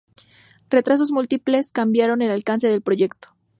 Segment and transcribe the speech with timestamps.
[0.71, 3.35] Retrasos múltiples cambiaron el alcance del proyecto.